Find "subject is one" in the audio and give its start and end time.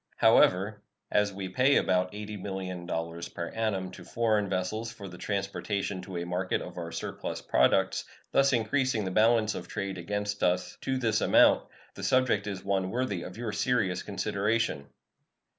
12.01-12.89